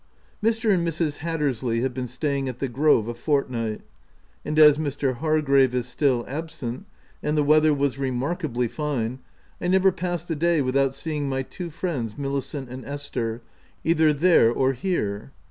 Mr. 0.43 0.73
and 0.73 0.87
Mrs. 0.87 1.17
Hattersley 1.17 1.81
have 1.81 1.93
been 1.93 2.07
staying 2.07 2.49
at 2.49 2.57
the 2.57 2.67
Grove 2.67 3.07
a 3.07 3.13
fortnight; 3.13 3.81
and 4.43 4.57
as 4.57 4.79
Mr. 4.79 5.17
Hargrave 5.17 5.75
is 5.75 5.87
still 5.87 6.25
absent, 6.27 6.87
and 7.21 7.37
the 7.37 7.43
weather 7.43 7.71
was 7.71 7.99
remarkably 7.99 8.67
fine, 8.67 9.19
I 9.61 9.67
never 9.67 9.91
passed 9.91 10.27
a 10.31 10.35
day 10.35 10.59
without 10.59 10.95
seeing 10.95 11.29
my 11.29 11.43
two 11.43 11.69
friends, 11.69 12.15
Milicent 12.17 12.67
and 12.67 12.83
Esther, 12.83 13.43
either 13.83 14.11
there 14.11 14.51
or 14.51 14.73
here. 14.73 15.33